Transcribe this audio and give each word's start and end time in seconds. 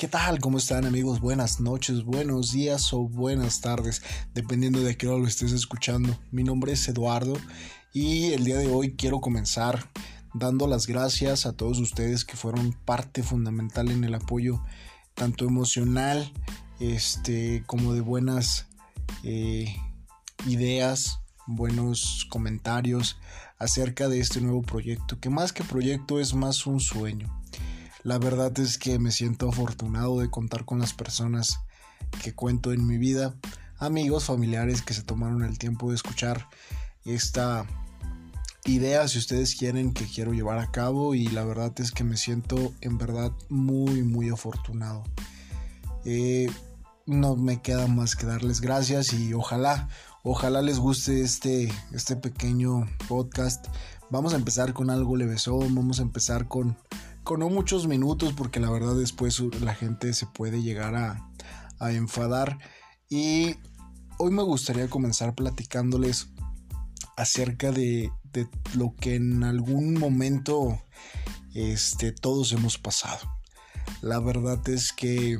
¿Qué 0.00 0.08
tal? 0.08 0.38
¿Cómo 0.38 0.56
están 0.56 0.86
amigos? 0.86 1.20
Buenas 1.20 1.60
noches, 1.60 2.04
buenos 2.04 2.52
días 2.52 2.90
o 2.94 3.00
buenas 3.00 3.60
tardes, 3.60 4.00
dependiendo 4.32 4.80
de 4.80 4.96
qué 4.96 5.06
hora 5.06 5.18
lo 5.18 5.26
estés 5.26 5.52
escuchando. 5.52 6.18
Mi 6.30 6.42
nombre 6.42 6.72
es 6.72 6.88
Eduardo 6.88 7.34
y 7.92 8.32
el 8.32 8.44
día 8.44 8.56
de 8.56 8.68
hoy 8.68 8.96
quiero 8.96 9.20
comenzar 9.20 9.90
dando 10.32 10.66
las 10.66 10.86
gracias 10.86 11.44
a 11.44 11.52
todos 11.52 11.78
ustedes 11.80 12.24
que 12.24 12.38
fueron 12.38 12.72
parte 12.86 13.22
fundamental 13.22 13.90
en 13.90 14.02
el 14.04 14.14
apoyo 14.14 14.62
tanto 15.12 15.44
emocional 15.44 16.32
este, 16.78 17.62
como 17.66 17.92
de 17.92 18.00
buenas 18.00 18.68
eh, 19.22 19.76
ideas, 20.46 21.20
buenos 21.46 22.26
comentarios 22.30 23.18
acerca 23.58 24.08
de 24.08 24.20
este 24.20 24.40
nuevo 24.40 24.62
proyecto, 24.62 25.20
que 25.20 25.28
más 25.28 25.52
que 25.52 25.62
proyecto 25.62 26.20
es 26.20 26.32
más 26.32 26.66
un 26.66 26.80
sueño 26.80 27.39
la 28.02 28.18
verdad 28.18 28.58
es 28.58 28.78
que 28.78 28.98
me 28.98 29.10
siento 29.10 29.48
afortunado 29.48 30.20
de 30.20 30.30
contar 30.30 30.64
con 30.64 30.78
las 30.78 30.94
personas 30.94 31.60
que 32.22 32.34
cuento 32.34 32.72
en 32.72 32.86
mi 32.86 32.98
vida, 32.98 33.34
amigos, 33.78 34.24
familiares 34.24 34.82
que 34.82 34.94
se 34.94 35.02
tomaron 35.02 35.42
el 35.42 35.58
tiempo 35.58 35.90
de 35.90 35.96
escuchar 35.96 36.48
esta 37.04 37.66
idea, 38.64 39.06
si 39.08 39.18
ustedes 39.18 39.54
quieren, 39.54 39.92
que 39.92 40.06
quiero 40.06 40.32
llevar 40.32 40.58
a 40.58 40.70
cabo 40.70 41.14
y 41.14 41.28
la 41.28 41.44
verdad 41.44 41.72
es 41.78 41.92
que 41.92 42.04
me 42.04 42.16
siento 42.16 42.72
en 42.80 42.98
verdad 42.98 43.32
muy, 43.48 44.02
muy 44.02 44.28
afortunado. 44.28 45.04
Eh, 46.04 46.50
no 47.06 47.36
me 47.36 47.60
queda 47.60 47.86
más 47.86 48.16
que 48.16 48.26
darles 48.26 48.60
gracias 48.60 49.12
y 49.12 49.34
ojalá, 49.34 49.88
ojalá 50.22 50.62
les 50.62 50.78
guste 50.78 51.22
este, 51.22 51.72
este 51.92 52.16
pequeño 52.16 52.86
podcast. 53.08 53.66
Vamos 54.10 54.32
a 54.32 54.36
empezar 54.36 54.72
con 54.72 54.90
algo 54.90 55.16
levesón, 55.16 55.74
vamos 55.74 55.98
a 55.98 56.02
empezar 56.02 56.48
con 56.48 56.76
con 57.24 57.40
no 57.40 57.48
muchos 57.48 57.86
minutos 57.86 58.32
porque 58.32 58.60
la 58.60 58.70
verdad 58.70 58.94
después 58.94 59.40
la 59.60 59.74
gente 59.74 60.12
se 60.12 60.26
puede 60.26 60.62
llegar 60.62 60.94
a, 60.94 61.26
enfadar 61.92 62.58
y 63.08 63.56
hoy 64.18 64.30
me 64.30 64.42
gustaría 64.42 64.88
comenzar 64.90 65.34
platicándoles 65.34 66.28
acerca 67.16 67.72
de, 67.72 68.10
lo 68.74 68.94
que 68.96 69.14
en 69.14 69.42
algún 69.44 69.94
momento 69.94 70.78
este, 71.54 72.12
todos 72.12 72.52
hemos 72.52 72.76
pasado. 72.76 73.18
La 74.02 74.20
verdad 74.20 74.66
es 74.68 74.92
que 74.92 75.38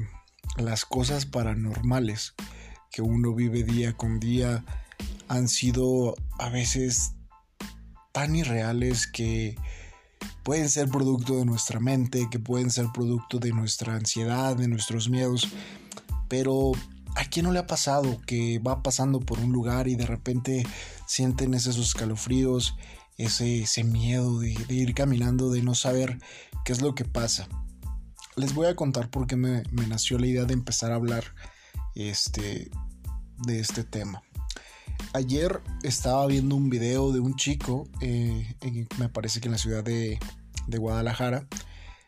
las 0.57 0.87
cosas 0.87 1.27
paranormales 1.27 2.35
que 2.91 3.03
uno 3.03 3.35
vive 3.35 3.63
día 3.63 3.93
con 3.93 4.19
día 4.19 4.65
han 5.29 5.47
sido 5.47 6.17
a 6.39 6.49
veces 6.49 7.13
tan 8.13 8.35
irreales 8.35 9.07
que 9.07 9.57
pueden 10.43 10.69
ser 10.69 10.89
producto 10.89 11.37
de 11.37 11.45
nuestra 11.45 11.81
mente, 11.81 12.29
que 12.31 12.39
pueden 12.39 12.71
ser 12.71 12.87
producto 12.93 13.39
de 13.39 13.53
nuestra 13.53 13.95
ansiedad, 13.95 14.57
de 14.57 14.69
nuestros 14.69 15.09
miedos, 15.09 15.49
pero 16.29 16.73
¿a 17.17 17.25
quién 17.25 17.47
no 17.47 17.53
le 17.53 17.59
ha 17.59 17.67
pasado 17.67 18.21
que 18.27 18.59
va 18.59 18.83
pasando 18.83 19.21
por 19.21 19.39
un 19.41 19.53
lugar 19.53 19.89
y 19.89 19.97
de 19.97 20.07
repente 20.07 20.67
sienten 21.07 21.55
esos 21.55 21.79
escalofríos, 21.79 22.77
ese, 23.17 23.63
ese 23.63 23.85
miedo 23.85 24.39
de, 24.39 24.57
ir 24.69 24.95
caminando, 24.95 25.51
de 25.51 25.63
no 25.63 25.75
saber 25.75 26.19
qué 26.65 26.73
es 26.73 26.81
lo 26.81 26.95
que 26.95 27.05
pasa? 27.05 27.49
Les 28.37 28.55
voy 28.55 28.69
a 28.69 28.77
contar 28.77 29.11
por 29.11 29.27
qué 29.27 29.37
me, 29.37 29.63
nació 29.73 30.19
la 30.19 30.27
idea 30.27 30.45
de 30.45 30.55
empezar 30.55 30.93
a 30.93 30.97
hablar 30.97 31.25
este, 31.95 32.71
de 33.39 33.61
este 33.61 33.85
tema. 33.85 34.23
Ayer 35.13 35.61
estaba 35.83 36.27
viendo 36.27 36.55
un 36.55 36.71
video 36.71 37.13
de 37.13 37.21
un 37.21 37.37
chico, 37.37 37.89
eh, 38.01 38.55
me 38.99 39.09
parece 39.09 39.41
que 39.41 39.49
en 39.49 39.53
la 39.53 39.59
ciudad 39.59 39.83
de, 39.83 40.19
Guadalajara, 40.69 41.47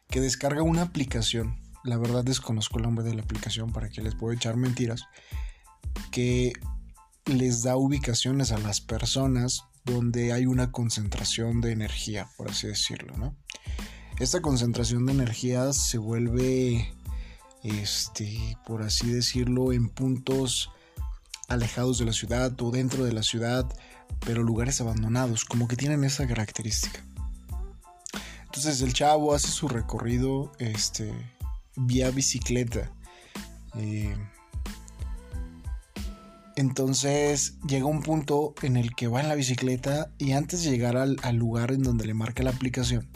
que 0.09 0.21
descarga 0.21 0.63
una 0.63 0.83
aplicación. 0.83 1.61
La 1.85 1.99
verdad 1.99 2.23
desconozco 2.23 2.79
el 2.79 2.85
nombre 2.85 3.05
de 3.05 3.15
la 3.15 3.23
aplicación 3.23 3.73
para 3.73 3.89
que 3.89 4.03
les 4.03 4.15
puedo 4.15 4.33
echar 4.33 4.57
mentiras. 4.57 5.05
Que 6.13 6.53
les 7.27 7.63
da 7.63 7.77
ubicaciones 7.77 8.53
a 8.53 8.59
las 8.59 8.81
personas 8.81 9.65
donde 9.85 10.33
hay 10.33 10.47
una 10.47 10.71
concentración 10.71 11.61
de 11.61 11.73
energía, 11.73 12.29
por 12.37 12.51
así 12.51 12.69
decirlo, 12.69 13.17
¿no? 13.17 13.37
Esta 14.21 14.41
concentración 14.41 15.07
de 15.07 15.13
energía 15.13 15.73
se 15.73 15.99
vuelve, 15.99 16.95
este, 17.65 18.57
por 18.65 18.83
así 18.83 19.11
decirlo, 19.11 19.73
en 19.73 19.89
puntos 19.89 20.71
alejados 21.53 21.99
de 21.99 22.05
la 22.05 22.13
ciudad 22.13 22.61
o 22.61 22.71
dentro 22.71 23.05
de 23.05 23.13
la 23.13 23.23
ciudad, 23.23 23.67
pero 24.21 24.43
lugares 24.43 24.81
abandonados, 24.81 25.45
como 25.45 25.69
que 25.69 25.77
tienen 25.77 26.05
esa 26.05 26.27
característica. 26.27 27.05
Entonces 28.45 28.83
el 28.83 28.93
chavo 28.93 29.35
hace 29.35 29.49
su 29.49 29.69
recorrido 29.69 30.53
este, 30.59 31.13
vía 31.77 32.11
bicicleta. 32.11 32.93
Eh, 33.77 34.15
entonces 36.57 37.59
llega 37.67 37.87
un 37.87 38.03
punto 38.03 38.55
en 38.63 38.77
el 38.77 38.95
que 38.95 39.09
va 39.09 39.21
en 39.21 39.29
la 39.29 39.35
bicicleta 39.35 40.13
y 40.19 40.33
antes 40.33 40.65
de 40.65 40.71
llegar 40.71 40.97
al, 40.97 41.17
al 41.23 41.37
lugar 41.37 41.73
en 41.73 41.83
donde 41.83 42.05
le 42.05 42.15
marca 42.15 42.43
la 42.43 42.51
aplicación, 42.51 43.09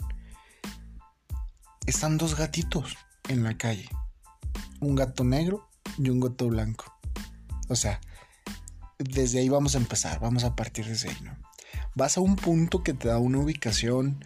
están 1.85 2.17
dos 2.17 2.35
gatitos 2.35 2.97
en 3.29 3.43
la 3.43 3.57
calle. 3.57 3.89
Un 4.79 4.95
gato 4.95 5.23
negro 5.23 5.69
y 5.97 6.09
un 6.09 6.19
gato 6.19 6.47
blanco. 6.47 6.85
O 7.69 7.75
sea, 7.75 8.01
desde 8.99 9.39
ahí 9.39 9.49
vamos 9.49 9.75
a 9.75 9.79
empezar, 9.79 10.19
vamos 10.19 10.43
a 10.43 10.55
partir 10.55 10.85
desde 10.85 11.09
ahí, 11.09 11.17
¿no? 11.23 11.37
Vas 11.95 12.17
a 12.17 12.21
un 12.21 12.35
punto 12.35 12.83
que 12.83 12.93
te 12.93 13.07
da 13.07 13.19
una 13.19 13.39
ubicación 13.39 14.23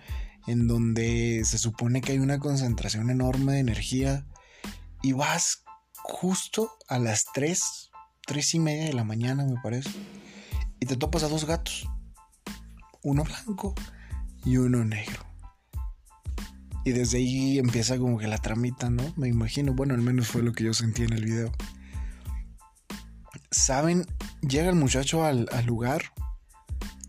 en 0.48 0.68
donde 0.68 1.44
se 1.46 1.58
supone 1.58 2.02
que 2.02 2.14
hay 2.14 2.20
una 2.20 2.40
concentración 2.40 3.10
enorme 3.10 3.54
de 3.54 3.60
energía 3.60 4.26
y 5.02 5.14
vas 5.14 5.64
justo 6.04 6.72
a 6.88 7.00
las 7.00 7.26
3, 7.34 7.92
3 8.26 8.56
y 8.56 8.60
media 8.60 8.86
de 8.86 8.94
la 8.94 9.04
mañana 9.04 9.46
me 9.46 9.60
parece, 9.62 9.90
y 10.80 10.86
te 10.86 10.96
topas 10.96 11.24
a 11.24 11.30
dos 11.30 11.46
gatos, 11.46 11.88
uno 13.04 13.24
blanco 13.24 13.76
y 14.46 14.58
uno 14.58 14.84
negro. 14.84 15.26
Y 16.84 16.92
desde 16.92 17.20
ahí 17.20 17.60
empieza 17.60 18.00
como 18.00 18.18
que 18.18 18.28
la 18.28 18.40
tramita, 18.40 18.90
¿no? 18.90 19.14
Me 19.16 19.28
imagino, 19.28 19.74
bueno, 19.74 19.94
al 19.94 20.02
menos 20.02 20.28
fue 20.28 20.42
lo 20.42 20.52
que 20.52 20.64
yo 20.64 20.74
sentí 20.74 21.04
en 21.04 21.14
el 21.14 21.24
video. 21.24 21.52
¿Saben 23.52 24.08
llega 24.42 24.70
el 24.70 24.76
muchacho 24.76 25.24
al, 25.24 25.48
lugar 25.66 26.04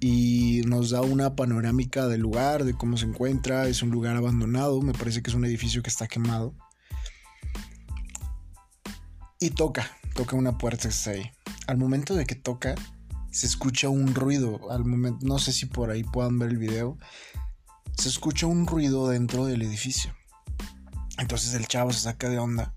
y 0.01 0.63
nos 0.67 0.91
da 0.91 1.01
una 1.03 1.37
panorámica 1.37 2.07
del 2.07 2.21
lugar, 2.21 2.65
de 2.65 2.75
cómo 2.75 2.97
se 2.97 3.07
encuentra. 3.07 3.69
Es 3.69 3.83
un 3.83 3.91
lugar 3.91 4.17
abandonado, 4.17 4.81
me 4.83 4.93
parece 4.93 5.23
que 5.23 5.31
es 5.31 5.37
un 5.37 5.45
edificio 5.45 5.83
que 5.83 5.91
está 5.91 6.07
quemado. 6.07 6.55
Y 9.39 9.51
toca, 9.51 9.91
toca 10.15 10.37
una 10.37 10.59
puerta 10.59 10.83
que 10.83 10.95
está 10.95 11.11
ahí. 11.11 11.31
Al 11.67 11.79
momento 11.79 12.15
de 12.15 12.27
que 12.27 12.35
toca, 12.35 12.75
se 13.31 13.47
escucha 13.47 13.89
un 13.89 14.15
ruido. 14.15 14.71
Al 14.71 14.85
momento, 14.85 15.27
no 15.27 15.39
sé 15.39 15.53
si 15.53 15.67
por 15.67 15.91
ahí 15.91 16.05
puedan 16.05 16.39
ver 16.39 16.51
el 16.51 16.59
video. 16.59 16.99
Se 17.97 18.09
escucha 18.09 18.47
un 18.47 18.67
ruido 18.67 19.09
dentro 19.09 19.47
del 19.47 19.63
edificio. 19.63 20.15
Entonces 21.19 21.55
el 21.55 21.67
chavo 21.67 21.93
se 21.93 22.01
saca 22.01 22.29
de 22.29 22.39
onda 22.39 22.75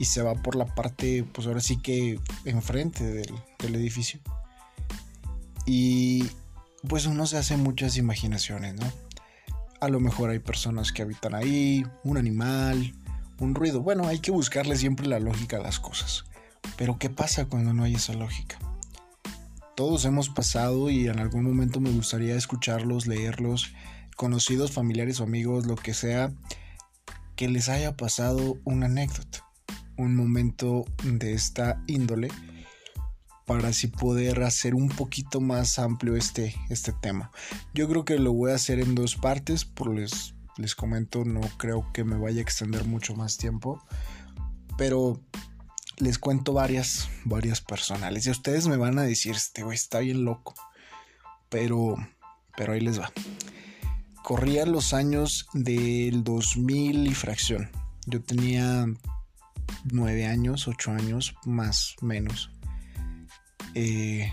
y 0.00 0.06
se 0.06 0.22
va 0.22 0.34
por 0.34 0.56
la 0.56 0.64
parte, 0.64 1.24
pues 1.24 1.46
ahora 1.46 1.60
sí 1.60 1.76
que 1.76 2.18
enfrente 2.46 3.04
del, 3.04 3.74
edificio. 3.74 4.18
Y 5.66 6.26
pues 6.88 7.04
uno 7.04 7.26
se 7.26 7.36
hace 7.36 7.58
muchas 7.58 7.98
imaginaciones, 7.98 8.76
¿no? 8.76 8.90
A 9.78 9.88
lo 9.88 10.00
mejor 10.00 10.30
hay 10.30 10.38
personas 10.38 10.90
que 10.92 11.02
habitan 11.02 11.34
ahí, 11.34 11.84
un 12.02 12.16
animal, 12.16 12.94
un 13.40 13.54
ruido. 13.54 13.82
Bueno, 13.82 14.08
hay 14.08 14.20
que 14.20 14.30
buscarle 14.30 14.76
siempre 14.76 15.06
la 15.06 15.20
lógica 15.20 15.58
a 15.58 15.60
las 15.60 15.78
cosas. 15.78 16.24
Pero 16.78 16.98
¿qué 16.98 17.10
pasa 17.10 17.44
cuando 17.44 17.74
no 17.74 17.84
hay 17.84 17.96
esa 17.96 18.14
lógica? 18.14 18.58
Todos 19.76 20.06
hemos 20.06 20.30
pasado 20.30 20.88
y 20.88 21.08
en 21.08 21.18
algún 21.18 21.44
momento 21.44 21.78
me 21.78 21.90
gustaría 21.90 22.36
escucharlos, 22.36 23.06
leerlos, 23.06 23.74
conocidos, 24.16 24.72
familiares 24.72 25.20
o 25.20 25.24
amigos, 25.24 25.66
lo 25.66 25.76
que 25.76 25.92
sea, 25.92 26.32
que 27.36 27.50
les 27.50 27.68
haya 27.68 27.98
pasado 27.98 28.56
una 28.64 28.86
anécdota 28.86 29.49
un 30.00 30.16
momento 30.16 30.84
de 31.04 31.34
esta 31.34 31.82
índole 31.86 32.28
para 33.46 33.68
así 33.68 33.88
poder 33.88 34.44
hacer 34.44 34.74
un 34.74 34.88
poquito 34.88 35.40
más 35.40 35.78
amplio 35.78 36.16
este, 36.16 36.54
este 36.68 36.92
tema. 36.92 37.32
Yo 37.74 37.88
creo 37.88 38.04
que 38.04 38.18
lo 38.18 38.32
voy 38.32 38.52
a 38.52 38.54
hacer 38.54 38.78
en 38.78 38.94
dos 38.94 39.16
partes, 39.16 39.64
por 39.64 39.92
les, 39.92 40.34
les 40.56 40.74
comento, 40.76 41.24
no 41.24 41.40
creo 41.56 41.90
que 41.92 42.04
me 42.04 42.16
vaya 42.16 42.38
a 42.38 42.42
extender 42.42 42.84
mucho 42.84 43.16
más 43.16 43.38
tiempo, 43.38 43.82
pero 44.78 45.20
les 45.96 46.18
cuento 46.18 46.52
varias, 46.52 47.08
varias 47.24 47.60
personales 47.60 48.26
y 48.26 48.30
ustedes 48.30 48.68
me 48.68 48.76
van 48.76 48.98
a 48.98 49.02
decir, 49.02 49.34
este 49.34 49.64
güey 49.64 49.74
está 49.74 49.98
bien 49.98 50.24
loco, 50.24 50.54
pero, 51.48 51.96
pero 52.56 52.72
ahí 52.72 52.80
les 52.80 53.00
va. 53.00 53.12
Corrían 54.22 54.70
los 54.70 54.94
años 54.94 55.48
del 55.54 56.22
2000 56.22 57.06
y 57.08 57.14
fracción. 57.14 57.68
Yo 58.06 58.22
tenía 58.22 58.86
nueve 59.84 60.26
años, 60.26 60.68
ocho 60.68 60.92
años, 60.92 61.34
más 61.44 61.96
menos. 62.00 62.50
Eh, 63.74 64.32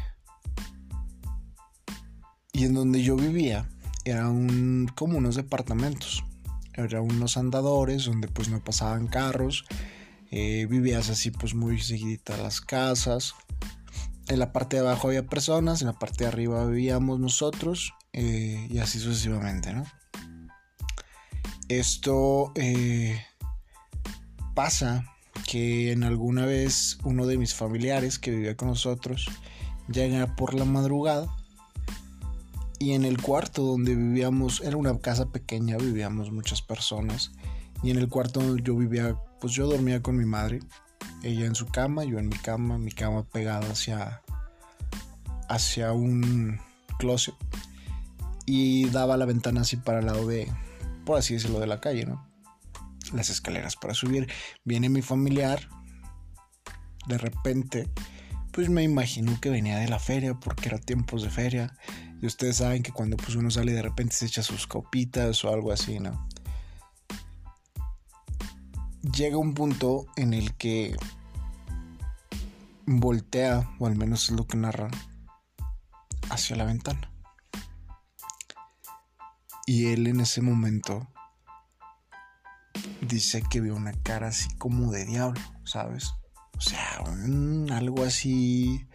y 2.53 2.65
en 2.65 2.73
donde 2.73 3.03
yo 3.03 3.15
vivía 3.15 3.69
era 4.05 4.29
un, 4.29 4.89
como 4.95 5.17
unos 5.17 5.35
departamentos. 5.35 6.23
Eran 6.73 7.03
unos 7.03 7.37
andadores 7.37 8.05
donde 8.05 8.27
pues 8.27 8.49
no 8.49 8.63
pasaban 8.63 9.07
carros. 9.07 9.65
Eh, 10.31 10.67
vivías 10.69 11.09
así 11.09 11.31
pues 11.31 11.53
muy 11.55 11.79
seguidita 11.79 12.37
las 12.37 12.61
casas. 12.61 13.35
En 14.27 14.39
la 14.39 14.51
parte 14.51 14.75
de 14.75 14.81
abajo 14.81 15.07
había 15.07 15.25
personas, 15.25 15.81
en 15.81 15.87
la 15.87 15.93
parte 15.97 16.23
de 16.23 16.29
arriba 16.29 16.65
vivíamos 16.65 17.19
nosotros 17.19 17.93
eh, 18.11 18.67
y 18.69 18.79
así 18.79 18.99
sucesivamente, 18.99 19.73
¿no? 19.73 19.85
Esto 21.69 22.53
pasa 24.53 25.05
que 25.47 25.94
en 25.94 26.03
alguna 26.03 26.45
vez 26.45 26.99
uno 27.05 27.25
de 27.25 27.38
mis 27.38 27.55
familiares 27.55 28.19
que 28.19 28.31
vivía 28.31 28.57
con 28.57 28.67
nosotros 28.67 29.27
llega 29.88 30.35
por 30.35 30.53
la 30.53 30.65
madrugada 30.65 31.33
y 32.79 32.91
en 32.91 33.05
el 33.05 33.19
cuarto 33.19 33.63
donde 33.63 33.95
vivíamos, 33.95 34.61
era 34.61 34.75
una 34.75 34.99
casa 34.99 35.29
pequeña, 35.29 35.77
vivíamos 35.77 36.31
muchas 36.31 36.61
personas 36.61 37.31
y 37.81 37.91
en 37.91 37.97
el 37.97 38.09
cuarto 38.09 38.41
donde 38.41 38.61
yo 38.61 38.75
vivía, 38.75 39.15
pues 39.39 39.53
yo 39.53 39.67
dormía 39.67 40.03
con 40.03 40.17
mi 40.17 40.25
madre, 40.25 40.59
ella 41.23 41.45
en 41.45 41.55
su 41.55 41.65
cama, 41.65 42.03
yo 42.03 42.19
en 42.19 42.27
mi 42.27 42.35
cama, 42.35 42.77
mi 42.77 42.91
cama 42.91 43.23
pegada 43.23 43.71
hacia 43.71 44.21
hacia 45.47 45.94
un 45.94 46.59
closet 46.99 47.35
y 48.45 48.89
daba 48.89 49.15
la 49.15 49.25
ventana 49.25 49.61
así 49.61 49.77
para 49.77 49.99
el 49.99 50.07
lado 50.07 50.27
de, 50.27 50.51
por 51.05 51.17
así 51.17 51.35
decirlo, 51.35 51.61
de 51.61 51.67
la 51.67 51.79
calle, 51.79 52.05
¿no? 52.05 52.26
Las 53.13 53.30
escaleras 53.30 53.75
para 53.75 53.94
subir. 53.94 54.27
Viene 54.63 54.89
mi 54.89 55.01
familiar, 55.01 55.69
de 57.07 57.18
repente, 57.18 57.89
pues 58.51 58.69
me 58.69 58.83
imagino 58.83 59.39
que 59.39 59.50
venía 59.50 59.77
de 59.77 59.88
la 59.88 60.00
feria 60.00 60.33
porque 60.36 60.69
era 60.69 60.77
tiempos 60.77 61.24
de 61.24 61.30
feria. 61.30 61.74
Y 62.21 62.25
ustedes 62.25 62.57
saben 62.57 62.83
que 62.83 62.92
cuando 62.92 63.18
pues 63.18 63.36
uno 63.36 63.50
sale 63.51 63.71
de 63.71 63.81
repente 63.81 64.15
se 64.15 64.25
echa 64.25 64.44
sus 64.44 64.68
copitas 64.68 65.44
o 65.45 65.54
algo 65.54 65.71
así, 65.71 66.00
¿no? 66.00 66.27
Llega 69.15 69.38
un 69.38 69.54
punto 69.54 70.06
en 70.18 70.33
el 70.33 70.56
que 70.56 70.95
voltea, 72.86 73.69
o 73.80 73.88
al 73.88 73.95
menos 73.95 74.25
es 74.25 74.31
lo 74.31 74.48
que 74.48 74.57
narra, 74.57 74.89
hacia 76.30 76.56
la 76.56 76.65
ventana. 76.65 77.12
Y 79.65 79.88
él 79.88 80.07
en 80.07 80.21
ese 80.21 80.42
momento 80.42 81.07
dice 83.01 83.44
que 83.49 83.61
vio 83.61 83.75
una 83.75 83.94
cara 84.03 84.27
así 84.27 84.49
como 84.57 84.91
de 84.91 85.05
diablo, 85.05 85.41
¿sabes? 85.63 86.13
O 86.57 86.61
sea, 86.61 87.03
algo 87.71 88.03
así 88.03 88.88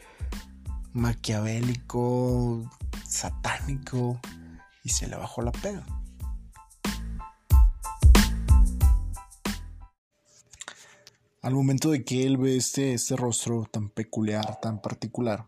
maquiavélico, 0.93 2.69
satánico, 3.09 4.21
y 4.85 4.91
se 4.91 5.07
le 5.07 5.17
bajó 5.17 5.43
la 5.43 5.53
pega. 5.53 5.85
Al 11.41 11.55
momento 11.55 11.91
de 11.91 12.05
que 12.05 12.25
él 12.25 12.37
ve 12.37 12.57
este, 12.57 12.95
este 12.95 13.17
rostro 13.17 13.65
tan 13.71 13.89
peculiar, 13.89 14.61
tan 14.61 14.81
particular, 14.81 15.47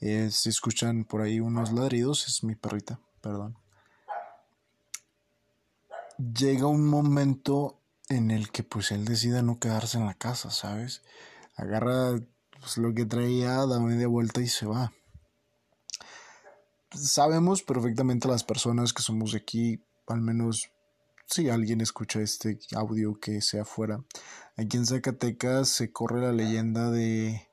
eh, 0.00 0.30
si 0.30 0.48
escuchan 0.48 1.04
por 1.04 1.20
ahí 1.20 1.40
unos 1.40 1.72
ladridos, 1.72 2.26
es 2.26 2.42
mi 2.42 2.54
perrita, 2.54 3.00
perdón. 3.20 3.59
Llega 6.20 6.66
un 6.66 6.86
momento 6.86 7.80
en 8.10 8.30
el 8.30 8.50
que 8.50 8.62
pues 8.62 8.92
él 8.92 9.06
decide 9.06 9.42
no 9.42 9.58
quedarse 9.58 9.96
en 9.96 10.04
la 10.04 10.14
casa, 10.14 10.50
¿sabes? 10.50 11.02
Agarra 11.56 12.20
pues, 12.58 12.76
lo 12.76 12.92
que 12.92 13.06
traía, 13.06 13.64
da 13.64 13.80
media 13.80 14.06
vuelta 14.06 14.42
y 14.42 14.48
se 14.48 14.66
va. 14.66 14.92
Sabemos 16.92 17.62
perfectamente 17.62 18.28
las 18.28 18.44
personas 18.44 18.92
que 18.92 19.02
somos 19.02 19.34
aquí, 19.34 19.82
al 20.08 20.20
menos 20.20 20.70
si 21.26 21.48
alguien 21.48 21.80
escucha 21.80 22.20
este 22.20 22.58
audio 22.74 23.18
que 23.18 23.40
sea 23.40 23.64
fuera. 23.64 24.04
Aquí 24.56 24.76
en 24.76 24.84
Zacatecas 24.84 25.70
se 25.70 25.90
corre 25.90 26.20
la 26.20 26.32
leyenda 26.32 26.90
de 26.90 27.48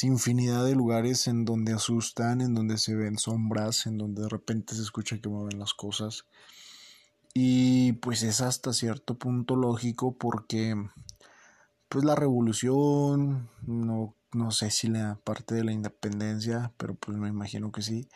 infinidad 0.00 0.64
de 0.64 0.74
lugares 0.74 1.28
en 1.28 1.44
donde 1.44 1.72
asustan, 1.72 2.40
en 2.40 2.54
donde 2.54 2.78
se 2.78 2.96
ven 2.96 3.18
sombras, 3.18 3.86
en 3.86 3.98
donde 3.98 4.22
de 4.22 4.28
repente 4.28 4.74
se 4.74 4.82
escucha 4.82 5.20
que 5.20 5.28
mueven 5.28 5.60
las 5.60 5.74
cosas. 5.74 6.24
Y 7.34 7.92
pues 7.94 8.22
es 8.22 8.40
hasta 8.40 8.72
cierto 8.72 9.18
punto 9.18 9.56
lógico 9.56 10.16
porque 10.16 10.74
pues 11.88 12.04
la 12.04 12.14
revolución, 12.14 13.50
no, 13.62 14.14
no 14.32 14.50
sé 14.50 14.70
si 14.70 14.88
la 14.88 15.18
parte 15.24 15.54
de 15.54 15.64
la 15.64 15.72
independencia, 15.72 16.72
pero 16.76 16.94
pues 16.94 17.16
me 17.16 17.28
imagino 17.28 17.72
que 17.72 17.82
sí, 17.82 18.08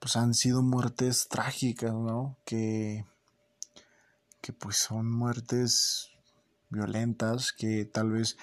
pues 0.00 0.16
han 0.16 0.34
sido 0.34 0.62
muertes 0.62 1.28
trágicas, 1.28 1.92
¿no? 1.92 2.36
Que, 2.44 3.04
que 4.40 4.52
pues 4.52 4.76
son 4.76 5.10
muertes 5.10 6.10
violentas 6.68 7.52
que 7.52 7.84
tal 7.84 8.10
vez 8.10 8.36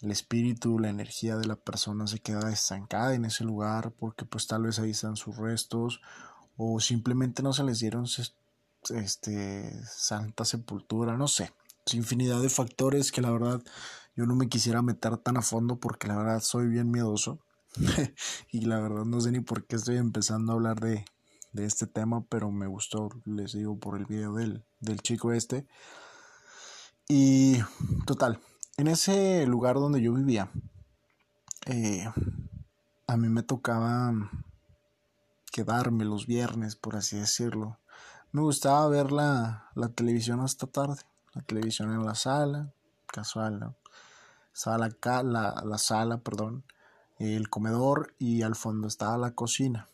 el 0.00 0.10
espíritu, 0.10 0.78
la 0.78 0.90
energía 0.90 1.36
de 1.36 1.46
la 1.46 1.56
persona 1.56 2.06
se 2.06 2.18
queda 2.18 2.52
estancada 2.52 3.14
en 3.14 3.24
ese 3.24 3.44
lugar 3.44 3.92
porque 3.92 4.24
pues 4.24 4.46
tal 4.46 4.62
vez 4.64 4.78
ahí 4.78 4.90
están 4.90 5.16
sus 5.16 5.36
restos 5.36 6.00
o 6.56 6.80
simplemente 6.80 7.42
no 7.42 7.52
se 7.52 7.64
les 7.64 7.78
dieron 7.78 8.06
este 8.90 9.70
santa 9.86 10.44
sepultura, 10.44 11.16
no 11.16 11.28
sé, 11.28 11.52
infinidad 11.92 12.40
de 12.40 12.48
factores 12.48 13.12
que 13.12 13.22
la 13.22 13.30
verdad 13.30 13.62
yo 14.16 14.26
no 14.26 14.34
me 14.34 14.48
quisiera 14.48 14.82
meter 14.82 15.16
tan 15.18 15.36
a 15.36 15.42
fondo 15.42 15.78
porque 15.78 16.08
la 16.08 16.16
verdad 16.16 16.40
soy 16.40 16.68
bien 16.68 16.90
miedoso 16.90 17.40
y 18.50 18.60
la 18.62 18.80
verdad 18.80 19.04
no 19.04 19.20
sé 19.20 19.32
ni 19.32 19.40
por 19.40 19.66
qué 19.66 19.76
estoy 19.76 19.96
empezando 19.96 20.52
a 20.52 20.54
hablar 20.54 20.80
de, 20.80 21.04
de 21.52 21.64
este 21.64 21.86
tema, 21.86 22.24
pero 22.28 22.50
me 22.50 22.66
gustó, 22.66 23.08
les 23.24 23.52
digo, 23.52 23.78
por 23.78 23.96
el 23.96 24.06
video 24.06 24.34
del, 24.34 24.64
del 24.80 25.00
chico 25.00 25.32
este. 25.32 25.66
Y 27.08 27.58
total, 28.06 28.40
en 28.76 28.88
ese 28.88 29.46
lugar 29.46 29.76
donde 29.76 30.00
yo 30.00 30.12
vivía, 30.12 30.50
eh, 31.66 32.08
a 33.06 33.16
mí 33.16 33.28
me 33.28 33.42
tocaba 33.42 34.12
quedarme 35.52 36.04
los 36.04 36.26
viernes, 36.26 36.76
por 36.76 36.96
así 36.96 37.16
decirlo. 37.16 37.78
Me 38.34 38.42
gustaba 38.42 38.88
ver 38.88 39.12
la, 39.12 39.70
televisión 39.94 40.40
hasta 40.40 40.66
tarde, 40.66 41.00
la 41.34 41.42
televisión 41.42 41.92
en 41.92 42.04
la 42.04 42.16
sala, 42.16 42.72
casual, 43.06 43.60
¿no? 43.60 43.76
Estaba 44.52 44.76
la, 44.76 45.22
la, 45.22 45.62
la 45.64 45.78
sala, 45.78 46.18
perdón, 46.18 46.64
el 47.20 47.48
comedor 47.48 48.12
y 48.18 48.42
al 48.42 48.56
fondo 48.56 48.88
estaba 48.88 49.16
la 49.18 49.36
cocina. 49.36 49.88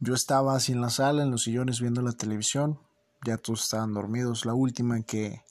Yo 0.00 0.14
estaba 0.14 0.56
así 0.56 0.72
en 0.72 0.80
la 0.80 0.90
sala, 0.90 1.22
en 1.22 1.30
los 1.30 1.44
sillones 1.44 1.80
viendo 1.80 2.02
la 2.02 2.10
televisión, 2.10 2.80
ya 3.24 3.36
todos 3.36 3.62
estaban 3.62 3.94
dormidos. 3.94 4.44
La 4.44 4.54
última 4.54 5.00
que, 5.02 5.44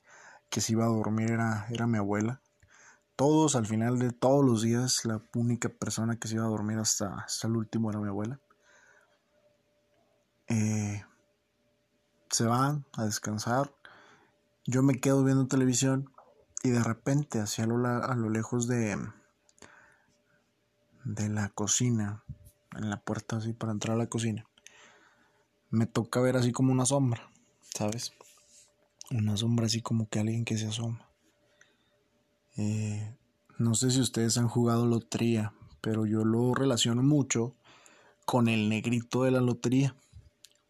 que 0.49 0.59
se 0.59 0.73
iba 0.73 0.83
a 0.83 0.89
dormir 0.89 1.31
era, 1.31 1.65
era 1.69 1.87
mi 1.87 1.97
abuela. 1.97 2.41
Todos, 3.15 3.55
al 3.55 3.67
final 3.67 3.99
de 3.99 4.11
todos 4.11 4.43
los 4.43 4.63
días, 4.63 5.05
la 5.05 5.21
única 5.33 5.69
persona 5.69 6.17
que 6.17 6.27
se 6.27 6.35
iba 6.35 6.43
a 6.43 6.49
dormir 6.49 6.77
hasta, 6.77 7.19
hasta 7.19 7.47
el 7.47 7.55
último 7.55 7.89
era 7.89 8.01
mi 8.01 8.09
abuela. 8.09 8.41
Eh, 10.49 11.03
se 12.29 12.45
van 12.45 12.85
a 12.93 13.05
descansar. 13.05 13.73
Yo 14.65 14.83
me 14.83 14.99
quedo 14.99 15.23
viendo 15.23 15.47
televisión 15.47 16.11
y 16.63 16.69
de 16.69 16.83
repente, 16.83 17.39
hacia 17.39 17.65
lo, 17.65 17.85
a 17.87 18.15
lo 18.15 18.29
lejos 18.29 18.67
de, 18.67 18.97
de 21.03 21.29
la 21.29 21.49
cocina, 21.49 22.23
en 22.75 22.89
la 22.89 23.01
puerta 23.01 23.37
así 23.37 23.53
para 23.53 23.71
entrar 23.71 23.95
a 23.95 23.99
la 23.99 24.07
cocina, 24.07 24.45
me 25.69 25.85
toca 25.85 26.19
ver 26.21 26.37
así 26.37 26.51
como 26.51 26.71
una 26.71 26.85
sombra, 26.85 27.29
¿sabes? 27.73 28.13
una 29.11 29.37
sombra 29.37 29.65
así 29.65 29.81
como 29.81 30.09
que 30.09 30.19
alguien 30.19 30.45
que 30.45 30.57
se 30.57 30.67
asoma. 30.67 31.09
Eh, 32.57 33.15
no 33.57 33.75
sé 33.75 33.91
si 33.91 34.01
ustedes 34.01 34.37
han 34.37 34.47
jugado 34.47 34.85
lotería, 34.85 35.53
pero 35.81 36.05
yo 36.05 36.25
lo 36.25 36.53
relaciono 36.53 37.03
mucho 37.03 37.55
con 38.25 38.47
el 38.47 38.69
negrito 38.69 39.23
de 39.23 39.31
la 39.31 39.41
lotería. 39.41 39.95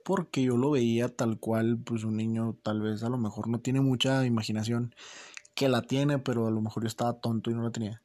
Porque 0.07 0.41
yo 0.41 0.55
lo 0.55 0.71
veía 0.71 1.13
tal 1.13 1.37
cual, 1.37 1.79
pues 1.83 2.05
un 2.05 2.15
niño 2.15 2.55
tal 2.63 2.79
vez 2.79 3.03
a 3.03 3.09
lo 3.09 3.17
mejor 3.17 3.49
no 3.49 3.59
tiene 3.59 3.81
mucha 3.81 4.25
imaginación, 4.25 4.95
que 5.53 5.67
la 5.67 5.81
tiene, 5.81 6.17
pero 6.17 6.47
a 6.47 6.49
lo 6.49 6.61
mejor 6.61 6.83
yo 6.83 6.87
estaba 6.87 7.19
tonto 7.19 7.51
y 7.51 7.53
no 7.53 7.63
la 7.63 7.71
tenía. 7.71 8.01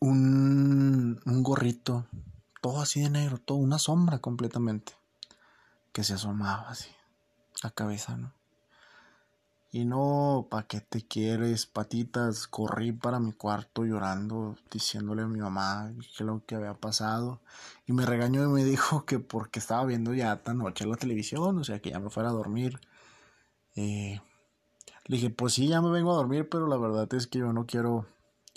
Un, 0.00 1.20
un 1.26 1.42
gorrito, 1.42 2.06
todo 2.62 2.80
así 2.80 3.02
de 3.02 3.10
negro, 3.10 3.36
todo 3.36 3.58
una 3.58 3.78
sombra 3.78 4.18
completamente, 4.18 4.94
que 5.92 6.04
se 6.04 6.14
asomaba 6.14 6.70
así 6.70 6.88
la 7.62 7.70
cabeza, 7.70 8.16
¿no? 8.16 8.32
Y 9.76 9.84
no, 9.84 10.46
¿pa' 10.50 10.66
qué 10.66 10.80
te 10.80 11.02
quieres, 11.02 11.66
patitas? 11.66 12.46
Corrí 12.46 12.92
para 12.92 13.20
mi 13.20 13.34
cuarto 13.34 13.84
llorando, 13.84 14.56
diciéndole 14.70 15.20
a 15.20 15.26
mi 15.26 15.38
mamá 15.38 15.92
qué 16.16 16.24
lo 16.24 16.42
que 16.46 16.54
había 16.54 16.72
pasado. 16.72 17.42
Y 17.86 17.92
me 17.92 18.06
regañó 18.06 18.42
y 18.42 18.48
me 18.48 18.64
dijo 18.70 19.04
que 19.04 19.18
porque 19.18 19.58
estaba 19.58 19.84
viendo 19.84 20.14
ya 20.14 20.34
tan 20.42 20.56
noche 20.56 20.86
la 20.86 20.96
televisión, 20.96 21.58
o 21.58 21.62
sea, 21.62 21.80
que 21.80 21.90
ya 21.90 22.00
me 22.00 22.08
fuera 22.08 22.30
a 22.30 22.32
dormir. 22.32 22.80
Eh, 23.74 24.18
le 25.08 25.16
dije, 25.18 25.28
pues 25.28 25.52
sí, 25.52 25.68
ya 25.68 25.82
me 25.82 25.90
vengo 25.90 26.10
a 26.10 26.16
dormir, 26.16 26.48
pero 26.48 26.68
la 26.68 26.78
verdad 26.78 27.12
es 27.12 27.26
que 27.26 27.40
yo 27.40 27.52
no 27.52 27.66
quiero 27.66 28.06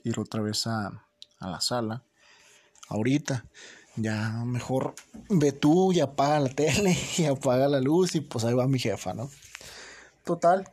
ir 0.05 0.21
otra 0.21 0.41
vez 0.41 0.67
a, 0.67 1.03
a 1.39 1.49
la 1.49 1.59
sala. 1.59 2.01
Ahorita 2.87 3.43
ya 3.97 4.41
mejor 4.45 4.95
ve 5.27 5.51
tú 5.51 5.91
y 5.91 5.99
apaga 5.99 6.39
la 6.39 6.49
tele 6.55 6.97
y 7.17 7.25
apaga 7.25 7.67
la 7.67 7.81
luz 7.81 8.15
y 8.15 8.21
pues 8.21 8.45
ahí 8.45 8.53
va 8.53 8.69
mi 8.69 8.79
jefa, 8.79 9.13
¿no? 9.13 9.29
Total, 10.23 10.71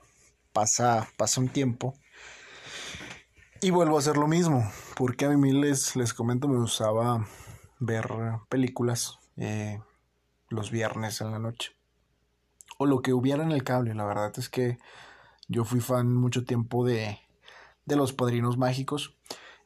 pasa, 0.57 1.07
pasa 1.19 1.43
un 1.43 1.51
tiempo 1.51 1.95
y 3.61 3.71
vuelvo 3.71 3.97
a 3.97 3.99
hacer 3.99 4.17
lo 4.17 4.27
mismo, 4.27 4.67
porque 4.97 5.27
a 5.27 5.29
mí 5.29 5.53
les, 5.53 5.97
les 5.97 6.15
comento, 6.15 6.49
me 6.49 6.57
gustaba 6.57 7.27
ver 7.79 8.09
películas 8.49 9.19
eh, 9.37 9.83
los 10.49 10.71
viernes 10.71 11.21
en 11.21 11.31
la 11.31 11.39
noche. 11.39 11.73
O 12.79 12.87
lo 12.87 13.03
que 13.03 13.13
hubiera 13.13 13.43
en 13.43 13.53
el 13.53 13.65
cable, 13.65 13.95
la 13.95 14.07
verdad 14.07 14.33
es 14.39 14.49
que 14.49 14.79
yo 15.47 15.67
fui 15.67 15.81
fan 15.81 16.15
mucho 16.15 16.47
tiempo 16.47 16.87
de, 16.87 17.19
de 17.85 17.97
Los 17.97 18.15
Padrinos 18.15 18.57
Mágicos. 18.57 19.15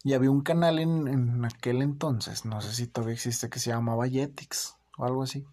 Y 0.02 0.14
había 0.14 0.32
un 0.32 0.42
canal 0.42 0.80
en, 0.80 1.06
en 1.06 1.44
aquel 1.44 1.82
entonces, 1.82 2.44
no 2.44 2.60
sé 2.60 2.72
si 2.74 2.88
todavía 2.88 3.14
existe, 3.14 3.48
que 3.48 3.60
se 3.60 3.70
llamaba 3.70 4.08
Jetix 4.08 4.76
o 4.98 5.04
algo 5.04 5.22
así. 5.22 5.46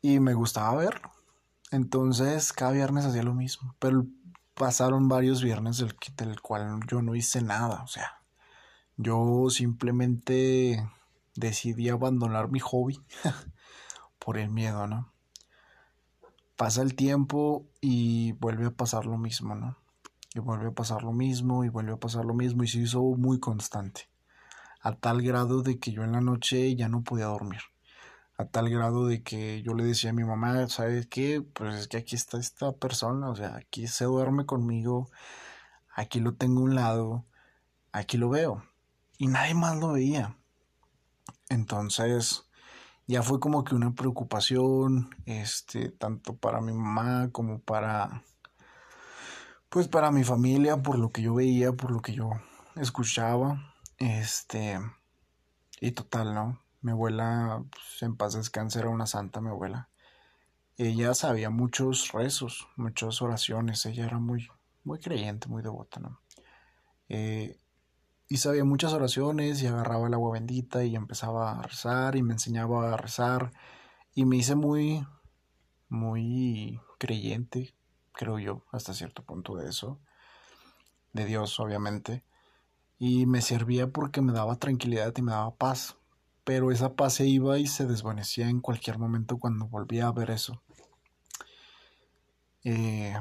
Y 0.00 0.20
me 0.20 0.34
gustaba 0.34 0.76
verlo. 0.76 1.15
Entonces 1.70 2.52
cada 2.52 2.72
viernes 2.72 3.04
hacía 3.04 3.22
lo 3.22 3.34
mismo. 3.34 3.74
Pero 3.78 4.06
pasaron 4.54 5.08
varios 5.08 5.42
viernes 5.42 5.78
del, 5.78 5.94
del 6.16 6.40
cual 6.40 6.80
yo 6.88 7.02
no 7.02 7.14
hice 7.14 7.42
nada. 7.42 7.82
O 7.82 7.86
sea, 7.86 8.22
yo 8.96 9.48
simplemente 9.50 10.88
decidí 11.34 11.88
abandonar 11.88 12.50
mi 12.50 12.60
hobby 12.60 13.00
por 14.18 14.38
el 14.38 14.50
miedo, 14.50 14.86
¿no? 14.86 15.12
Pasa 16.56 16.80
el 16.80 16.94
tiempo 16.94 17.66
y 17.82 18.32
vuelve 18.32 18.66
a 18.66 18.70
pasar 18.70 19.04
lo 19.04 19.18
mismo, 19.18 19.54
¿no? 19.54 19.76
Y 20.34 20.38
vuelve 20.40 20.68
a 20.68 20.74
pasar 20.74 21.02
lo 21.02 21.12
mismo 21.12 21.64
y 21.64 21.68
vuelve 21.68 21.92
a 21.92 21.98
pasar 21.98 22.24
lo 22.24 22.34
mismo 22.34 22.62
y 22.62 22.68
se 22.68 22.78
hizo 22.78 23.02
muy 23.02 23.38
constante. 23.38 24.08
A 24.80 24.94
tal 24.94 25.20
grado 25.20 25.62
de 25.62 25.78
que 25.78 25.92
yo 25.92 26.02
en 26.04 26.12
la 26.12 26.20
noche 26.20 26.74
ya 26.76 26.88
no 26.88 27.02
podía 27.02 27.26
dormir 27.26 27.60
a 28.38 28.44
tal 28.46 28.68
grado 28.68 29.06
de 29.06 29.22
que 29.22 29.62
yo 29.62 29.74
le 29.74 29.84
decía 29.84 30.10
a 30.10 30.12
mi 30.12 30.24
mamá, 30.24 30.68
¿sabes 30.68 31.06
qué? 31.06 31.40
Pues 31.42 31.74
es 31.74 31.88
que 31.88 31.96
aquí 31.96 32.16
está 32.16 32.38
esta 32.38 32.72
persona, 32.72 33.30
o 33.30 33.36
sea, 33.36 33.56
aquí 33.56 33.86
se 33.86 34.04
duerme 34.04 34.44
conmigo, 34.44 35.10
aquí 35.94 36.20
lo 36.20 36.34
tengo 36.34 36.60
a 36.60 36.64
un 36.64 36.74
lado, 36.74 37.24
aquí 37.92 38.18
lo 38.18 38.28
veo. 38.28 38.62
Y 39.18 39.28
nadie 39.28 39.54
más 39.54 39.76
lo 39.78 39.92
veía. 39.92 40.36
Entonces, 41.48 42.44
ya 43.06 43.22
fue 43.22 43.40
como 43.40 43.64
que 43.64 43.74
una 43.74 43.94
preocupación, 43.94 45.10
este, 45.24 45.90
tanto 45.90 46.36
para 46.36 46.60
mi 46.60 46.72
mamá 46.72 47.30
como 47.32 47.60
para, 47.60 48.22
pues 49.70 49.88
para 49.88 50.10
mi 50.10 50.24
familia, 50.24 50.82
por 50.82 50.98
lo 50.98 51.10
que 51.10 51.22
yo 51.22 51.34
veía, 51.34 51.72
por 51.72 51.90
lo 51.90 52.02
que 52.02 52.12
yo 52.12 52.30
escuchaba, 52.74 53.74
este, 53.98 54.78
y 55.80 55.92
total, 55.92 56.34
¿no? 56.34 56.65
Mi 56.86 56.92
abuela, 56.92 57.64
pues, 57.68 58.00
en 58.02 58.16
paz 58.16 58.34
descanse, 58.34 58.78
era 58.78 58.90
una 58.90 59.08
santa, 59.08 59.40
mi 59.40 59.48
abuela. 59.48 59.88
Ella 60.76 61.14
sabía 61.14 61.50
muchos 61.50 62.12
rezos, 62.12 62.68
muchas 62.76 63.20
oraciones. 63.22 63.84
Ella 63.86 64.04
era 64.06 64.20
muy, 64.20 64.46
muy 64.84 65.00
creyente, 65.00 65.48
muy 65.48 65.64
devota, 65.64 65.98
¿no? 65.98 66.20
Eh, 67.08 67.58
y 68.28 68.36
sabía 68.36 68.64
muchas 68.64 68.92
oraciones 68.92 69.60
y 69.60 69.66
agarraba 69.66 70.06
el 70.06 70.14
agua 70.14 70.34
bendita 70.34 70.84
y 70.84 70.94
empezaba 70.94 71.58
a 71.58 71.62
rezar 71.62 72.14
y 72.14 72.22
me 72.22 72.34
enseñaba 72.34 72.94
a 72.94 72.96
rezar. 72.96 73.50
Y 74.14 74.24
me 74.24 74.36
hice 74.36 74.54
muy, 74.54 75.04
muy 75.88 76.80
creyente, 77.00 77.74
creo 78.12 78.38
yo, 78.38 78.64
hasta 78.70 78.94
cierto 78.94 79.24
punto 79.24 79.56
de 79.56 79.70
eso. 79.70 79.98
De 81.12 81.24
Dios, 81.24 81.58
obviamente. 81.58 82.24
Y 82.96 83.26
me 83.26 83.42
servía 83.42 83.88
porque 83.88 84.20
me 84.20 84.32
daba 84.32 84.54
tranquilidad 84.54 85.12
y 85.16 85.22
me 85.22 85.32
daba 85.32 85.56
paz 85.56 85.96
pero 86.46 86.70
esa 86.70 86.94
paz 86.94 87.14
se 87.14 87.26
iba 87.26 87.58
y 87.58 87.66
se 87.66 87.86
desvanecía 87.86 88.48
en 88.48 88.60
cualquier 88.60 89.00
momento 89.00 89.36
cuando 89.36 89.66
volvía 89.66 90.06
a 90.06 90.12
ver 90.12 90.30
eso. 90.30 90.62
Eh, 92.62 93.16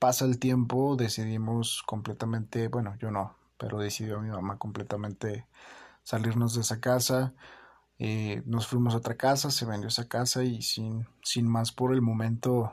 pasa 0.00 0.24
el 0.24 0.40
tiempo, 0.40 0.96
decidimos 0.96 1.84
completamente, 1.86 2.66
bueno, 2.66 2.96
yo 2.98 3.12
no, 3.12 3.36
pero 3.56 3.78
decidió 3.78 4.20
mi 4.20 4.30
mamá 4.30 4.58
completamente 4.58 5.46
salirnos 6.02 6.56
de 6.56 6.62
esa 6.62 6.80
casa. 6.80 7.34
Eh, 8.00 8.42
nos 8.44 8.66
fuimos 8.66 8.94
a 8.94 8.96
otra 8.96 9.16
casa, 9.16 9.52
se 9.52 9.64
vendió 9.64 9.86
esa 9.86 10.08
casa 10.08 10.42
y 10.42 10.62
sin, 10.62 11.06
sin 11.22 11.46
más 11.46 11.70
por 11.70 11.94
el 11.94 12.02
momento, 12.02 12.72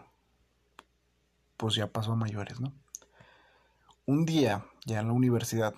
pues 1.56 1.76
ya 1.76 1.86
pasó 1.86 2.14
a 2.14 2.16
mayores, 2.16 2.60
¿no? 2.60 2.74
Un 4.08 4.26
día, 4.26 4.66
ya 4.88 5.02
en 5.02 5.08
la 5.08 5.14
universidad, 5.14 5.76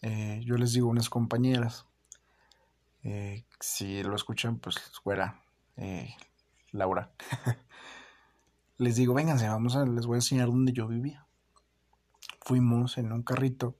eh, 0.00 0.40
yo 0.46 0.56
les 0.56 0.72
digo 0.72 0.88
a 0.88 0.92
unas 0.92 1.10
compañeras, 1.10 1.84
eh, 3.02 3.44
si 3.60 4.02
lo 4.02 4.14
escuchan, 4.14 4.58
pues 4.58 4.78
fuera, 5.02 5.42
eh, 5.76 6.14
Laura. 6.72 7.10
les 8.78 8.96
digo, 8.96 9.14
vénganse, 9.14 9.48
vamos 9.48 9.76
a, 9.76 9.84
les 9.84 10.06
voy 10.06 10.16
a 10.16 10.18
enseñar 10.18 10.48
dónde 10.48 10.72
yo 10.72 10.86
vivía. 10.86 11.26
Fuimos 12.42 12.98
en 12.98 13.12
un 13.12 13.22
carrito 13.22 13.76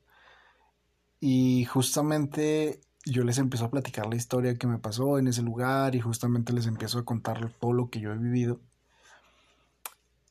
y 1.19 1.65
justamente 1.67 2.81
yo 3.05 3.25
les 3.25 3.39
empiezo 3.39 3.67
a 3.67 3.71
platicar 3.71 4.07
la 4.07 4.17
historia 4.17 4.57
que 4.57 4.67
me 4.67 4.79
pasó 4.79 5.19
en 5.19 5.29
ese 5.29 5.43
lugar 5.43 5.95
y 5.95 6.01
justamente 6.01 6.53
les 6.53 6.67
empiezo 6.67 6.99
a 6.99 7.05
contar 7.05 7.53
todo 7.55 7.73
lo 7.73 7.91
que 7.91 8.01
yo 8.01 8.13
he 8.13 8.19
vivido. 8.19 8.61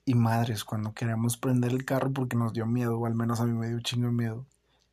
Y 0.05 0.15
madres, 0.15 0.63
cuando 0.63 0.93
queremos 0.93 1.37
prender 1.37 1.71
el 1.71 1.85
carro 1.85 2.11
porque 2.11 2.35
nos 2.35 2.53
dio 2.53 2.65
miedo, 2.65 2.97
o 2.97 3.05
al 3.05 3.13
menos 3.13 3.39
a 3.39 3.45
mí 3.45 3.53
me 3.53 3.69
dio 3.69 3.79
chingo 3.81 4.07
de 4.07 4.13
miedo. 4.13 4.47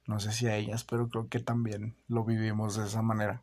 No 0.07 0.21
sé 0.21 0.33
si 0.33 0.47
a 0.47 0.57
ellas, 0.57 0.85
pero 0.85 1.09
creo 1.09 1.29
que 1.29 1.41
también 1.41 1.97
lo 2.09 2.25
vivimos 2.25 2.77
de 2.77 2.87
esa 2.87 3.03
manera 3.03 3.43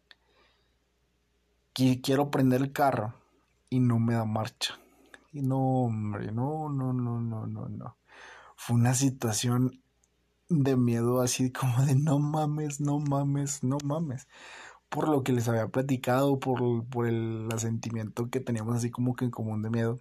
quiero 1.74 2.30
prender 2.30 2.62
el 2.62 2.72
carro 2.72 3.16
y 3.70 3.80
no 3.80 4.00
me 4.00 4.14
da 4.14 4.26
marcha. 4.26 4.80
Y 5.32 5.42
no, 5.42 5.58
hombre, 5.86 6.32
no, 6.32 6.70
no, 6.70 6.94
no, 6.94 7.20
no, 7.20 7.48
no, 7.48 7.68
no. 7.68 7.98
Fue 8.56 8.76
una 8.76 8.94
situación 8.94 9.82
de 10.50 10.78
miedo 10.78 11.22
así 11.22 11.52
como 11.52 11.84
de 11.86 11.96
no 11.96 12.20
mames, 12.20 12.80
no 12.80 13.00
mames, 13.00 13.64
no 13.64 13.78
mames. 13.84 14.28
Por 14.90 15.10
lo 15.10 15.24
que 15.24 15.34
les 15.34 15.48
había 15.48 15.68
platicado, 15.70 16.40
por, 16.40 16.86
por 16.88 17.08
el 17.08 17.50
sentimiento 17.58 18.30
que 18.30 18.40
teníamos 18.40 18.76
así 18.76 18.92
como 18.92 19.16
que 19.16 19.26
en 19.26 19.32
común 19.32 19.64
de 19.64 19.72
miedo. 19.72 20.00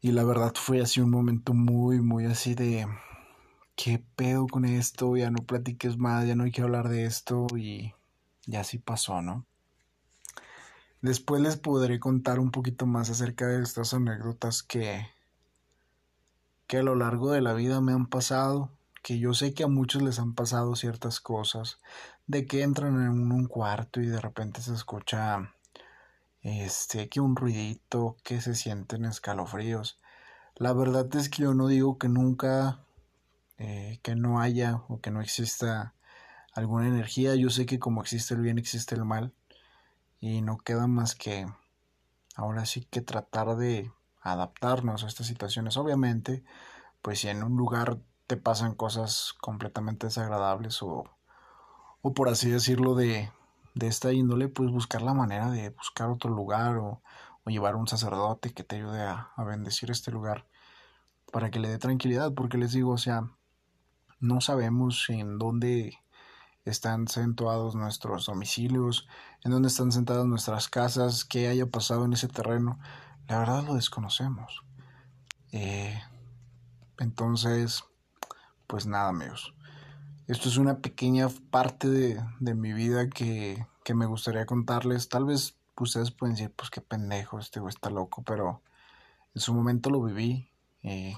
Y 0.00 0.12
la 0.12 0.24
verdad 0.24 0.52
fue 0.56 0.80
así 0.80 1.00
un 1.00 1.10
momento 1.10 1.54
muy, 1.54 2.00
muy 2.00 2.26
así 2.26 2.54
de... 2.54 2.86
¿Qué 3.76 4.04
pedo 4.16 4.46
con 4.46 4.64
esto? 4.66 5.16
Ya 5.16 5.30
no 5.30 5.38
platiques 5.46 5.96
más, 5.96 6.26
ya 6.26 6.34
no 6.34 6.44
hay 6.44 6.50
que 6.50 6.60
hablar 6.60 6.88
de 6.88 7.06
esto 7.06 7.46
y 7.56 7.94
ya 8.44 8.60
así 8.60 8.78
pasó, 8.78 9.22
¿no? 9.22 9.46
Después 11.02 11.40
les 11.40 11.56
podré 11.56 11.98
contar 11.98 12.38
un 12.38 12.50
poquito 12.50 12.84
más 12.84 13.08
acerca 13.08 13.46
de 13.46 13.62
estas 13.62 13.94
anécdotas 13.94 14.62
que, 14.62 15.06
que 16.66 16.78
a 16.78 16.82
lo 16.82 16.94
largo 16.94 17.32
de 17.32 17.40
la 17.40 17.54
vida 17.54 17.80
me 17.80 17.92
han 17.92 18.06
pasado, 18.06 18.70
que 19.02 19.18
yo 19.18 19.32
sé 19.32 19.54
que 19.54 19.64
a 19.64 19.68
muchos 19.68 20.02
les 20.02 20.18
han 20.18 20.34
pasado 20.34 20.76
ciertas 20.76 21.18
cosas, 21.20 21.78
de 22.26 22.46
que 22.46 22.62
entran 22.62 23.00
en 23.02 23.32
un 23.32 23.46
cuarto 23.46 24.02
y 24.02 24.06
de 24.08 24.20
repente 24.20 24.60
se 24.60 24.74
escucha 24.74 25.54
este 26.42 27.08
que 27.08 27.20
un 27.20 27.34
ruidito, 27.34 28.16
que 28.22 28.42
se 28.42 28.54
sienten 28.54 29.06
escalofríos. 29.06 29.98
La 30.56 30.74
verdad 30.74 31.08
es 31.16 31.30
que 31.30 31.44
yo 31.44 31.54
no 31.54 31.68
digo 31.68 31.96
que 31.96 32.10
nunca 32.10 32.80
eh, 33.56 34.00
que 34.02 34.16
no 34.16 34.38
haya 34.38 34.82
o 34.88 35.00
que 35.00 35.10
no 35.10 35.22
exista 35.22 35.94
alguna 36.52 36.88
energía. 36.88 37.34
Yo 37.36 37.48
sé 37.48 37.64
que 37.64 37.78
como 37.78 38.02
existe 38.02 38.34
el 38.34 38.42
bien 38.42 38.58
existe 38.58 38.94
el 38.94 39.06
mal 39.06 39.32
y 40.20 40.42
no 40.42 40.58
queda 40.58 40.86
más 40.86 41.14
que 41.14 41.46
ahora 42.36 42.66
sí 42.66 42.84
que 42.84 43.00
tratar 43.00 43.56
de 43.56 43.90
adaptarnos 44.20 45.02
a 45.02 45.06
estas 45.06 45.26
situaciones. 45.26 45.76
Obviamente, 45.76 46.44
pues 47.02 47.20
si 47.20 47.28
en 47.28 47.42
un 47.42 47.56
lugar 47.56 47.98
te 48.26 48.36
pasan 48.36 48.74
cosas 48.74 49.34
completamente 49.40 50.06
desagradables 50.06 50.82
o, 50.82 51.04
o 52.02 52.14
por 52.14 52.28
así 52.28 52.50
decirlo 52.50 52.94
de, 52.94 53.30
de 53.74 53.86
esta 53.86 54.12
índole, 54.12 54.48
pues 54.48 54.70
buscar 54.70 55.02
la 55.02 55.14
manera 55.14 55.50
de 55.50 55.70
buscar 55.70 56.10
otro 56.10 56.30
lugar 56.30 56.76
o, 56.76 57.02
o 57.44 57.50
llevar 57.50 57.76
un 57.76 57.88
sacerdote 57.88 58.52
que 58.52 58.62
te 58.62 58.76
ayude 58.76 59.02
a, 59.02 59.30
a 59.34 59.44
bendecir 59.44 59.90
este 59.90 60.10
lugar 60.10 60.46
para 61.32 61.50
que 61.50 61.60
le 61.60 61.68
dé 61.68 61.78
tranquilidad, 61.78 62.32
porque 62.34 62.58
les 62.58 62.72
digo, 62.72 62.92
o 62.92 62.98
sea, 62.98 63.30
no 64.20 64.40
sabemos 64.40 65.06
en 65.08 65.38
dónde 65.38 65.98
están 66.64 67.08
centrados 67.08 67.74
nuestros 67.74 68.26
domicilios, 68.26 69.08
en 69.44 69.52
dónde 69.52 69.68
están 69.68 69.92
sentadas 69.92 70.26
nuestras 70.26 70.68
casas, 70.68 71.24
qué 71.24 71.48
haya 71.48 71.66
pasado 71.66 72.04
en 72.04 72.12
ese 72.12 72.28
terreno. 72.28 72.78
La 73.28 73.38
verdad 73.38 73.64
lo 73.64 73.74
desconocemos. 73.74 74.62
Eh, 75.52 76.00
entonces, 76.98 77.84
pues 78.66 78.86
nada, 78.86 79.08
amigos. 79.08 79.54
Esto 80.26 80.48
es 80.48 80.58
una 80.58 80.78
pequeña 80.78 81.28
parte 81.50 81.88
de, 81.88 82.22
de 82.38 82.54
mi 82.54 82.72
vida 82.72 83.08
que, 83.08 83.66
que, 83.82 83.94
me 83.94 84.06
gustaría 84.06 84.46
contarles. 84.46 85.08
Tal 85.08 85.24
vez 85.24 85.56
ustedes 85.76 86.10
pueden 86.12 86.36
decir, 86.36 86.52
pues 86.54 86.70
qué 86.70 86.80
pendejo, 86.80 87.38
este 87.38 87.58
güey 87.58 87.70
está 87.74 87.90
loco, 87.90 88.22
pero 88.22 88.62
en 89.34 89.40
su 89.40 89.54
momento 89.54 89.90
lo 89.90 90.02
viví. 90.02 90.50
Eh, 90.82 91.16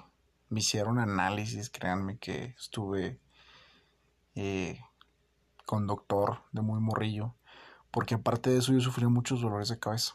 me 0.48 0.60
hicieron 0.60 0.98
análisis, 0.98 1.70
créanme 1.70 2.18
que 2.18 2.54
estuve 2.58 3.20
eh, 4.34 4.80
con 5.66 5.86
doctor 5.86 6.42
de 6.52 6.62
muy 6.62 6.80
morrillo, 6.80 7.34
porque 7.90 8.14
aparte 8.14 8.50
de 8.50 8.58
eso 8.58 8.72
yo 8.72 8.80
sufría 8.80 9.08
muchos 9.08 9.40
dolores 9.40 9.68
de 9.68 9.78
cabeza. 9.78 10.14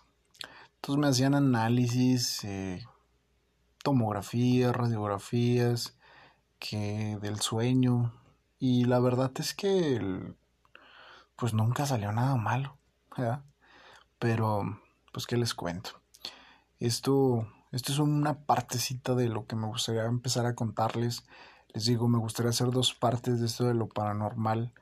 Entonces 0.75 1.01
me 1.01 1.07
hacían 1.07 1.35
análisis, 1.35 2.43
eh, 2.43 2.85
tomografías, 3.83 4.75
radiografías, 4.75 5.97
que 6.59 7.17
del 7.21 7.39
sueño. 7.39 8.13
Y 8.59 8.85
la 8.85 8.99
verdad 8.99 9.31
es 9.37 9.53
que 9.53 10.35
pues 11.35 11.53
nunca 11.53 11.85
salió 11.85 12.11
nada 12.11 12.35
malo. 12.35 12.77
Pero, 14.19 14.79
pues, 15.13 15.25
¿qué 15.27 15.37
les 15.37 15.53
cuento? 15.53 16.01
Esto, 16.79 17.47
esto 17.71 17.91
es 17.91 17.99
una 17.99 18.45
partecita 18.45 19.15
de 19.15 19.29
lo 19.29 19.45
que 19.45 19.55
me 19.55 19.67
gustaría 19.67 20.05
empezar 20.05 20.45
a 20.45 20.55
contarles. 20.55 21.25
Les 21.73 21.85
digo, 21.85 22.07
me 22.07 22.17
gustaría 22.17 22.49
hacer 22.49 22.71
dos 22.71 22.93
partes 22.93 23.39
de 23.39 23.45
esto 23.45 23.65
de 23.65 23.73
lo 23.73 23.87
paranormal. 23.87 24.73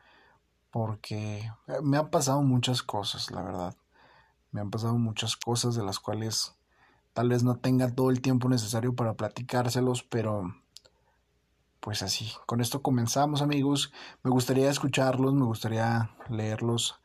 Porque 0.76 1.50
me 1.84 1.96
han 1.96 2.10
pasado 2.10 2.42
muchas 2.42 2.84
cosas, 2.84 3.32
la 3.32 3.42
verdad. 3.42 3.78
Me 4.52 4.60
han 4.60 4.72
pasado 4.72 4.98
muchas 4.98 5.38
cosas 5.38 5.74
de 5.74 5.86
las 5.86 6.00
cuales 6.00 6.54
tal 7.14 7.30
vez 7.30 7.44
no 7.44 7.56
tenga 7.56 7.96
todo 7.96 8.10
el 8.10 8.20
tiempo 8.20 8.50
necesario 8.50 8.94
para 8.94 9.14
platicárselos, 9.14 10.04
pero 10.04 10.54
pues 11.80 12.04
así, 12.04 12.30
con 12.46 12.60
esto 12.60 12.82
comenzamos 12.82 13.42
amigos. 13.42 13.94
Me 14.22 14.32
gustaría 14.32 14.70
escucharlos, 14.70 15.34
me 15.34 15.46
gustaría 15.46 16.14
leerlos, 16.28 17.00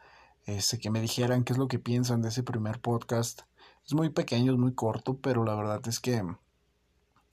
este, 0.47 0.81
que 0.81 0.91
me 0.91 1.01
dijeran 1.01 1.45
qué 1.45 1.53
es 1.53 1.59
lo 1.61 1.69
que 1.69 1.79
piensan 1.79 2.23
de 2.23 2.31
ese 2.31 2.43
primer 2.43 2.81
podcast. 2.81 3.43
Es 3.87 3.95
muy 3.95 4.11
pequeño, 4.11 4.51
es 4.51 4.59
muy 4.59 4.75
corto, 4.75 5.19
pero 5.19 5.45
la 5.45 5.55
verdad 5.55 5.81
es 5.87 6.01
que, 6.01 6.25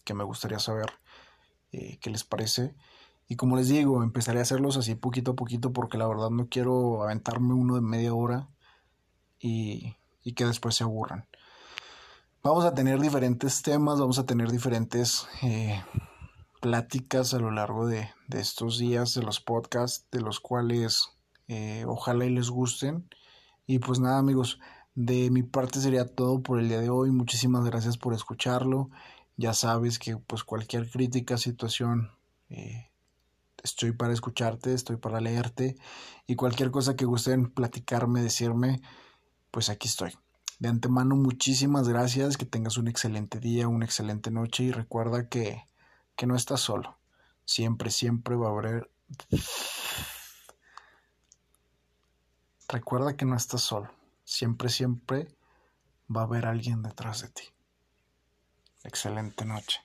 que 0.06 0.14
me 0.14 0.24
gustaría 0.24 0.60
saber 0.60 0.92
eh, 1.72 1.98
qué 2.00 2.12
les 2.12 2.24
parece. 2.24 2.76
Y 3.28 3.36
como 3.36 3.58
les 3.58 3.68
digo, 3.68 4.04
empezaré 4.04 4.40
a 4.40 4.44
hacerlos 4.44 4.78
así 4.78 4.96
poquito 4.96 5.32
a 5.32 5.36
poquito 5.36 5.74
porque 5.74 5.98
la 5.98 6.08
verdad 6.08 6.30
no 6.30 6.48
quiero 6.48 7.04
aventarme 7.04 7.54
uno 7.54 7.76
de 7.76 7.82
media 7.82 8.14
hora 8.14 8.48
y, 9.40 9.96
y 10.24 10.34
que 10.34 10.46
después 10.46 10.76
se 10.76 10.84
aburran. 10.84 11.26
Vamos 12.44 12.64
a 12.64 12.74
tener 12.74 13.00
diferentes 13.02 13.62
temas, 13.62 14.00
vamos 14.00 14.20
a 14.20 14.26
tener 14.26 14.52
diferentes 14.52 15.28
eh, 15.42 15.84
pláticas 16.62 17.34
a 17.34 17.40
lo 17.40 17.52
largo 17.52 17.88
de, 17.88 18.10
estos 18.32 18.78
días 18.78 19.14
de 19.16 19.24
los 19.24 19.42
podcasts, 19.42 20.08
de 20.12 20.22
los 20.22 20.40
cuales 20.40 21.10
eh, 21.48 21.84
ojalá 21.88 22.26
y 22.26 22.30
les 22.30 22.50
gusten. 22.50 23.10
Y 23.66 23.80
pues 23.80 24.00
nada 24.00 24.20
amigos, 24.20 24.60
de 24.96 25.30
mi 25.30 25.44
parte 25.44 25.82
sería 25.82 26.06
todo 26.06 26.42
por 26.42 26.60
el 26.60 26.70
día 26.70 26.80
de 26.80 26.90
hoy. 26.90 27.12
Muchísimas 27.12 27.66
gracias 27.66 27.98
por 27.98 28.14
escucharlo. 28.14 28.90
Ya 29.36 29.54
sabes 29.54 30.00
que 30.00 30.16
pues 30.16 30.44
cualquier 30.44 30.90
crítica, 30.90 31.38
situación, 31.38 32.12
eh, 32.50 32.92
estoy 33.64 33.92
para 33.92 34.14
escucharte, 34.14 34.74
estoy 34.74 34.98
para 34.98 35.22
leerte. 35.22 35.76
Y 36.26 36.36
cualquier 36.36 36.72
cosa 36.72 36.96
que 36.96 37.06
gusten 37.06 37.52
platicarme, 37.52 38.22
decirme, 38.22 38.82
pues 39.52 39.70
aquí 39.70 39.88
estoy. 39.88 40.14
De 40.60 40.70
antemano, 40.70 41.16
muchísimas 41.16 41.88
gracias, 41.88 42.38
que 42.38 42.46
tengas 42.46 42.78
un 42.78 42.88
excelente 42.88 43.40
día, 43.40 43.68
una 43.68 43.86
excelente 43.86 44.32
noche 44.32 44.64
y 44.64 44.72
recuerda 44.72 45.30
que 45.30 45.68
que 46.18 46.26
no 46.26 46.36
estás 46.36 46.60
solo. 46.60 46.98
Siempre, 47.46 47.92
siempre 47.92 48.36
va 48.36 48.48
a 48.48 48.52
haber... 48.52 48.92
Recuerda 52.68 53.16
que 53.16 53.24
no 53.24 53.38
estás 53.38 53.62
solo. 53.62 53.90
Siempre, 54.26 54.68
siempre 54.68 55.34
va 56.14 56.22
a 56.22 56.24
haber 56.26 56.48
alguien 56.48 56.82
detrás 56.82 57.22
de 57.22 57.30
ti. 57.30 57.44
Excelente 58.84 59.46
noche. 59.46 59.80